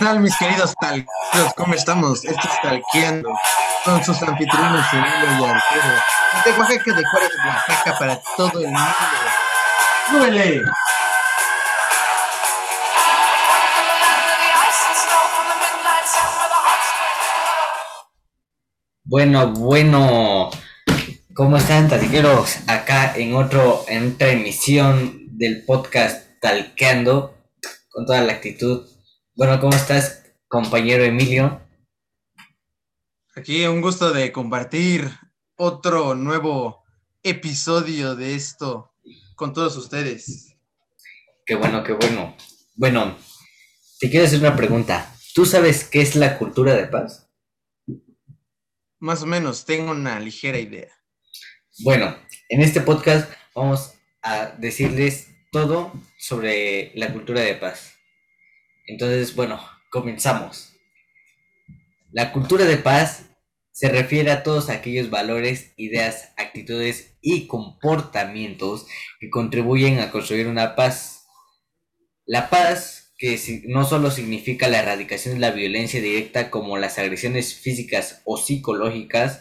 [0.00, 1.52] tal, mis queridos talqueros?
[1.56, 2.24] ¿Cómo estamos?
[2.24, 3.28] Esto es Talqueando
[3.84, 5.94] con sus anfitriones Emilio y Arturo.
[6.42, 8.90] De Oaxaca, de Juárez, Oaxaca, para todo el mundo.
[10.08, 10.62] ¡Súbele!
[19.04, 20.50] Bueno, bueno,
[21.34, 22.60] ¿cómo están, talqueros?
[22.68, 27.34] Acá en otro, en otra emisión del podcast Talqueando,
[27.90, 28.89] con toda la actitud.
[29.40, 31.62] Bueno, ¿cómo estás, compañero Emilio?
[33.34, 35.10] Aquí un gusto de compartir
[35.56, 36.84] otro nuevo
[37.22, 38.92] episodio de esto
[39.36, 40.58] con todos ustedes.
[41.46, 42.36] Qué bueno, qué bueno.
[42.74, 43.16] Bueno,
[43.98, 45.10] te quiero hacer una pregunta.
[45.34, 47.26] ¿Tú sabes qué es la cultura de paz?
[48.98, 50.92] Más o menos, tengo una ligera idea.
[51.78, 52.14] Bueno,
[52.50, 57.99] en este podcast vamos a decirles todo sobre la cultura de paz.
[58.90, 60.72] Entonces, bueno, comenzamos.
[62.10, 63.26] La cultura de paz
[63.70, 68.86] se refiere a todos aquellos valores, ideas, actitudes y comportamientos
[69.20, 71.26] que contribuyen a construir una paz.
[72.26, 77.54] La paz que no solo significa la erradicación de la violencia directa como las agresiones
[77.54, 79.40] físicas o psicológicas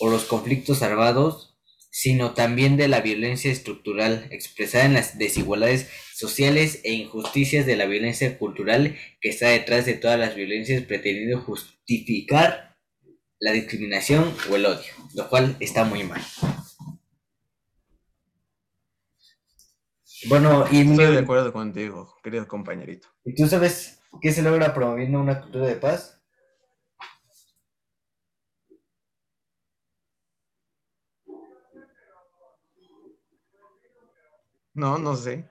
[0.00, 1.47] o los conflictos armados,
[1.90, 7.86] sino también de la violencia estructural expresada en las desigualdades sociales e injusticias de la
[7.86, 12.76] violencia cultural que está detrás de todas las violencias pretendiendo justificar
[13.40, 16.20] la discriminación o el odio, lo cual está muy mal.
[20.28, 23.08] Bueno, y Estoy de acuerdo contigo, querido compañerito.
[23.24, 26.17] ¿Y tú sabes qué se logra promoviendo una cultura de paz?
[34.74, 35.50] No, no sé.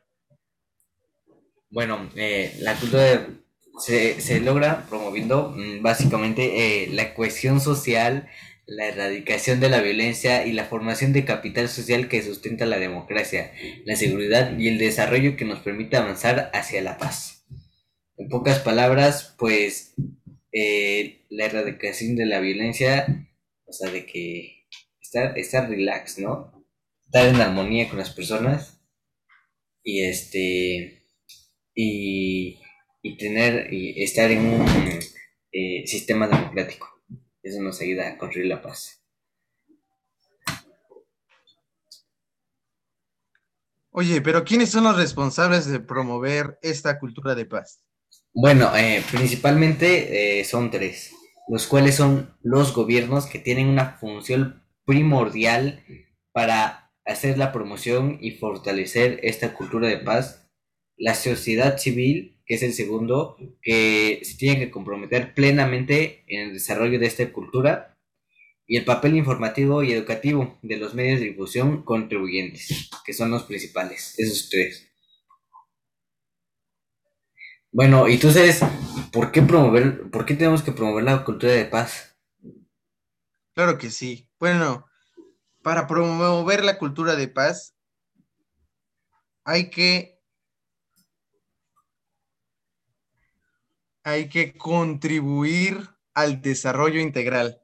[1.69, 3.27] Bueno, eh, la cultura
[3.79, 8.29] se, se, logra promoviendo mm, básicamente eh, la cohesión social,
[8.65, 13.51] la erradicación de la violencia y la formación de capital social que sustenta la democracia,
[13.85, 17.45] la seguridad y el desarrollo que nos permite avanzar hacia la paz.
[18.17, 19.93] En pocas palabras, pues
[20.51, 23.27] eh, la erradicación de la violencia,
[23.65, 24.65] o sea, de que
[25.01, 26.65] estar, estar relax, ¿no?
[27.05, 28.76] Estar en armonía con las personas
[29.87, 31.05] y este
[31.73, 32.59] y,
[33.17, 34.67] tener y estar en un
[35.53, 36.89] eh, sistema democrático.
[37.41, 39.01] Eso nos ayuda a construir la paz.
[43.91, 47.79] Oye, pero ¿quiénes son los responsables de promover esta cultura de paz?
[48.33, 51.13] Bueno, eh, principalmente eh, son tres,
[51.47, 55.81] los cuales son los gobiernos que tienen una función primordial
[56.33, 60.49] para hacer la promoción y fortalecer esta cultura de paz,
[60.97, 66.53] la sociedad civil, que es el segundo, que se tiene que comprometer plenamente en el
[66.53, 67.97] desarrollo de esta cultura
[68.67, 73.43] y el papel informativo y educativo de los medios de difusión contribuyentes, que son los
[73.43, 74.87] principales, esos tres.
[77.71, 78.61] Bueno, y tú sabes,
[79.11, 82.17] ¿por qué promover, por qué tenemos que promover la cultura de paz?
[83.53, 84.29] Claro que sí.
[84.39, 84.86] Bueno,
[85.67, 87.75] para promover la cultura de paz
[89.43, 90.21] hay que
[94.01, 97.61] hay que contribuir al desarrollo integral.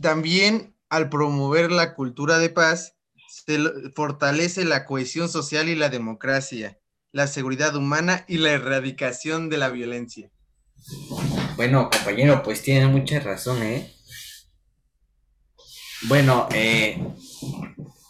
[0.00, 2.96] También al promover la cultura de paz,
[3.28, 3.58] se
[3.94, 6.80] fortalece la cohesión social y la democracia,
[7.12, 10.30] la seguridad humana y la erradicación de la violencia.
[11.56, 13.92] Bueno, compañero, pues tienes mucha razón, ¿eh?
[16.02, 16.96] Bueno, eh,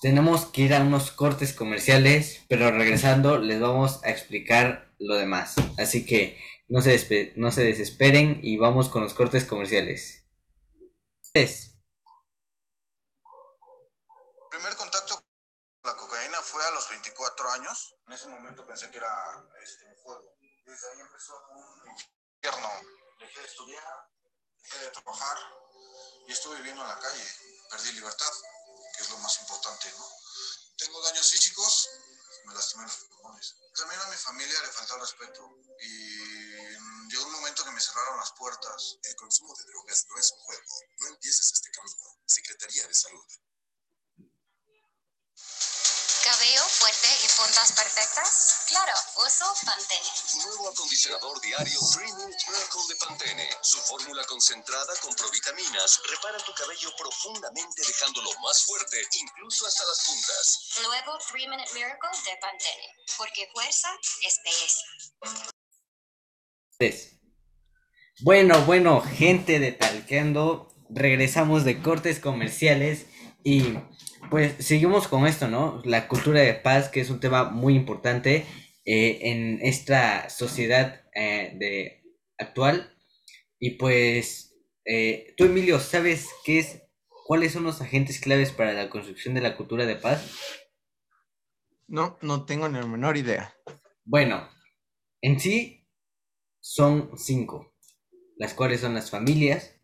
[0.02, 5.54] tenemos que ir a unos cortes comerciales, pero regresando les vamos a explicar lo demás.
[5.78, 6.38] Así que
[6.68, 10.26] no se, no se desesperen y vamos con los cortes comerciales.
[11.32, 11.78] Es.
[14.50, 17.96] Primer contacto con la cocaína fue a los 24 años.
[18.06, 19.08] En ese momento pensé que era
[19.62, 20.36] este, un juego.
[20.66, 22.68] Desde ahí empezó un infierno.
[23.18, 23.82] Dejé de estudiar,
[24.62, 25.38] dejé de trabajar
[26.28, 27.24] y estuve viviendo en la calle.
[27.70, 28.32] Perdí libertad,
[28.96, 30.08] que es lo más importante, ¿no?
[30.76, 31.88] Tengo daños físicos,
[32.44, 33.56] me lastimé los pulmones.
[33.74, 38.18] También a mi familia le faltó el respeto y llegó un momento que me cerraron
[38.18, 38.96] las puertas.
[39.02, 40.80] El consumo de drogas no es un juego.
[41.00, 42.18] No empieces este camino.
[42.26, 43.26] Secretaría de Salud.
[46.38, 48.62] ¿Cabello fuerte y puntas perfectas?
[48.68, 48.92] Claro,
[49.26, 50.06] uso Pantene.
[50.44, 53.50] Nuevo acondicionador diario 3 Minute Miracle de Pantene.
[53.60, 60.06] Su fórmula concentrada con provitaminas repara tu cabello profundamente dejándolo más fuerte, incluso hasta las
[60.06, 60.78] puntas.
[60.84, 62.94] Nuevo 3 Minute Miracle de Pantene.
[63.16, 63.88] Porque fuerza
[64.22, 64.84] es belleza.
[68.20, 73.06] Bueno, bueno, gente de Talqueando, regresamos de cortes comerciales
[73.44, 73.74] y
[74.30, 75.80] pues seguimos con esto, ¿no?
[75.84, 78.44] La cultura de paz, que es un tema muy importante
[78.84, 82.02] eh, en esta sociedad eh, de
[82.38, 82.94] actual.
[83.58, 86.82] Y pues, eh, tú Emilio, ¿sabes qué es,
[87.26, 90.30] cuáles son los agentes claves para la construcción de la cultura de paz?
[91.86, 93.54] No, no tengo ni la menor idea.
[94.04, 94.48] Bueno,
[95.22, 95.86] en sí
[96.60, 97.74] son cinco,
[98.36, 99.77] las cuales son las familias,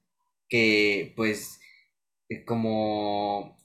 [0.48, 1.60] que pues
[2.30, 3.56] eh, como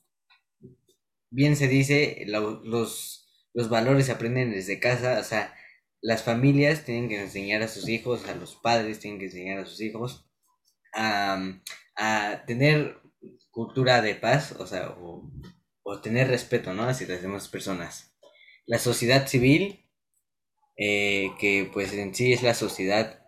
[1.32, 5.54] bien se dice, lo- los, los valores se aprenden desde casa, o sea,
[6.02, 9.66] las familias tienen que enseñar a sus hijos, a los padres tienen que enseñar a
[9.66, 10.26] sus hijos
[10.96, 11.42] a,
[11.98, 12.98] a tener
[13.52, 15.32] cultura de paz, o sea, o,
[15.84, 16.84] o tener respeto, ¿no?
[16.84, 18.14] Hacia las demás personas.
[18.68, 19.86] La sociedad civil,
[20.78, 23.19] eh, que pues en sí es la sociedad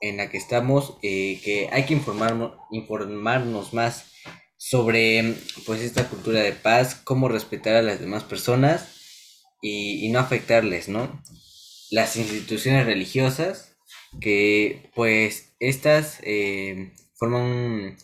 [0.00, 4.06] en la que estamos, eh, que hay que informarnos, informarnos más
[4.56, 5.34] sobre
[5.66, 8.88] pues esta cultura de paz, cómo respetar a las demás personas
[9.62, 11.22] y, no afectarles, ¿no?
[11.90, 13.76] Las instituciones religiosas,
[14.20, 17.96] que pues estas eh, forman,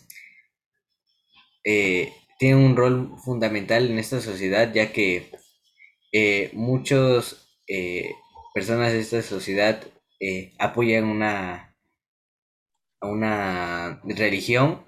[1.63, 5.31] eh, tienen un rol fundamental en esta sociedad, ya que
[6.13, 8.11] eh, muchos eh,
[8.53, 9.81] personas de esta sociedad
[10.57, 11.66] apoyan una,
[12.99, 14.85] a una religión,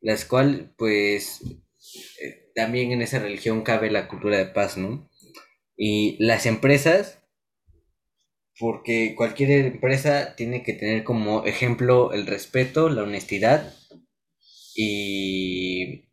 [0.00, 1.42] las cual pues
[2.22, 5.10] eh, también en esa religión cabe la cultura de paz, ¿no?
[5.76, 7.22] Y las empresas,
[8.58, 13.74] porque cualquier empresa tiene que tener como ejemplo el respeto, la honestidad
[14.74, 16.08] y,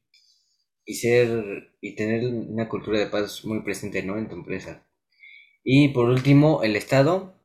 [0.85, 4.18] y ser y tener una cultura de paz muy presente, ¿no?
[4.18, 4.88] En tu empresa.
[5.63, 7.44] Y por último, el Estado,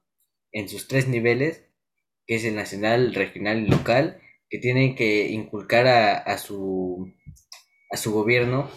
[0.52, 1.64] en sus tres niveles,
[2.26, 7.12] que es el nacional, regional y local, que tienen que inculcar a, a su,
[7.90, 8.70] a su gobierno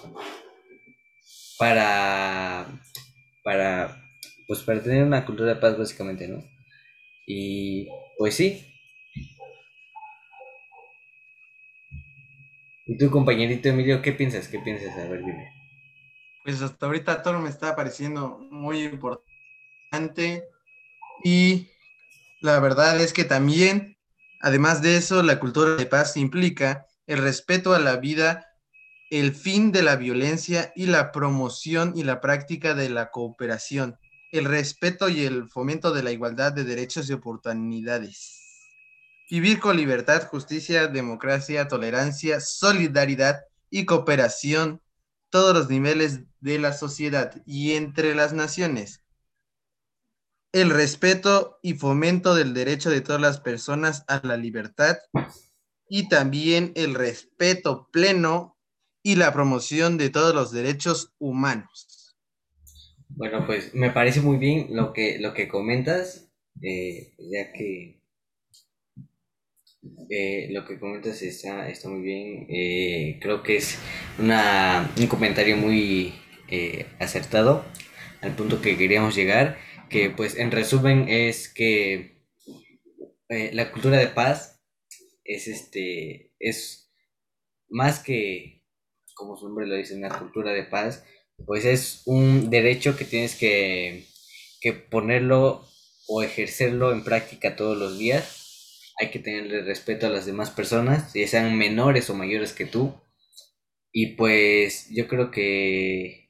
[1.58, 2.82] para,
[3.44, 4.02] para,
[4.48, 6.44] pues para tener una cultura de paz básicamente, ¿no?
[7.26, 7.88] Y
[8.18, 8.72] pues sí.
[12.88, 14.48] ¿Y tú, compañerito Emilio, qué piensas?
[14.48, 14.96] ¿Qué piensas?
[14.98, 15.52] A ver, dime.
[16.44, 20.44] Pues hasta ahorita todo me está pareciendo muy importante
[21.24, 21.70] y
[22.42, 23.98] la verdad es que también,
[24.42, 28.46] además de eso, la cultura de paz implica el respeto a la vida,
[29.10, 33.98] el fin de la violencia y la promoción y la práctica de la cooperación,
[34.32, 38.42] el respeto y el fomento de la igualdad de derechos y oportunidades.
[39.30, 44.82] Vivir con libertad, justicia, democracia, tolerancia, solidaridad y cooperación
[45.30, 49.05] todos los niveles de la sociedad y entre las naciones.
[50.56, 54.96] El respeto y fomento del derecho de todas las personas a la libertad
[55.90, 58.58] y también el respeto pleno
[59.04, 62.16] y la promoción de todos los derechos humanos.
[63.10, 66.32] Bueno, pues me parece muy bien lo que, lo que comentas,
[66.62, 68.00] eh, ya que
[70.10, 72.48] eh, lo que comentas está, está muy bien.
[72.48, 73.78] Eh, creo que es
[74.20, 76.14] una, un comentario muy
[76.98, 77.66] acertado
[78.22, 79.58] al punto que queríamos llegar,
[79.90, 82.24] que pues en resumen es que
[83.30, 84.62] eh, la cultura de paz
[85.24, 86.92] es este es
[87.70, 88.64] más que
[89.16, 91.04] como su nombre lo dice una cultura de paz
[91.46, 94.06] pues es un derecho que tienes que,
[94.62, 95.68] que ponerlo
[96.08, 98.94] o ejercerlo en práctica todos los días.
[99.00, 102.96] Hay que tenerle respeto a las demás personas ya sean menores o mayores que tú.
[103.92, 106.30] Y pues yo creo que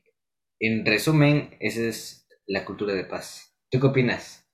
[0.59, 3.44] en resumen esa es la cultura de paz
[3.75, 4.45] ¿tú qué opinas?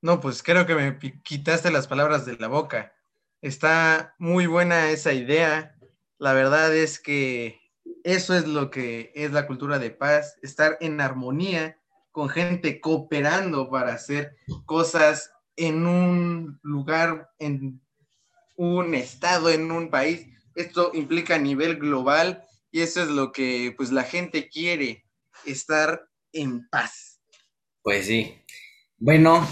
[0.00, 2.94] No, pues creo que me quitaste las palabras de la boca.
[3.42, 5.76] Está muy buena esa idea.
[6.16, 7.60] La verdad es que
[8.02, 11.78] eso es lo que es la cultura de paz, estar en armonía
[12.12, 17.82] con gente cooperando para hacer cosas en un lugar, en
[18.56, 20.26] un estado, en un país.
[20.54, 25.04] Esto implica a nivel global y eso es lo que pues la gente quiere,
[25.44, 27.13] estar en paz.
[27.84, 28.34] Pues sí.
[28.96, 29.46] Bueno,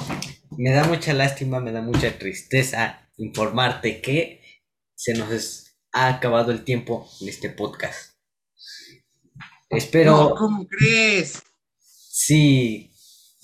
[0.56, 4.40] me da mucha lástima, me da mucha tristeza informarte que
[4.96, 8.14] se nos es- ha acabado el tiempo en este podcast.
[9.68, 11.42] Espero, No, ¿cómo crees?
[11.78, 12.90] sí,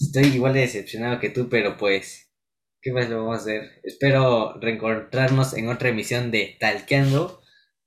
[0.01, 2.31] estoy igual de decepcionado que tú, pero pues,
[2.81, 3.81] ¿qué más le vamos a hacer?
[3.83, 7.43] Espero reencontrarnos en otra emisión de Talqueando.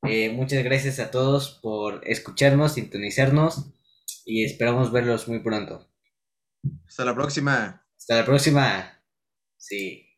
[0.08, 3.72] Eh, muchas gracias a todos por escucharnos, sintonizarnos
[4.26, 5.91] y esperamos verlos muy pronto.
[6.88, 7.84] Hasta la próxima.
[7.98, 9.02] Hasta la próxima.
[9.58, 10.11] Sí.